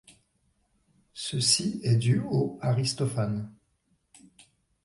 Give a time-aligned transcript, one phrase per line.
[1.13, 3.53] Ceci est du haut Aristophane.